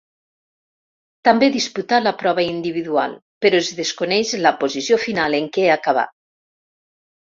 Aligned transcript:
També 1.29 1.49
disputà 1.57 1.99
la 2.07 2.15
prova 2.25 2.47
individual, 2.47 3.15
però 3.47 3.63
es 3.67 3.71
desconeix 3.83 4.35
la 4.49 4.57
posició 4.67 5.03
final 5.09 5.43
en 5.45 5.55
què 5.59 5.73
acabà. 5.81 6.13